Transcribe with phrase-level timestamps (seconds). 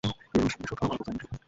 [0.03, 1.37] বিয়ের অনুষ্ঠানকে শোকসভা বানাতে চাই না আমি।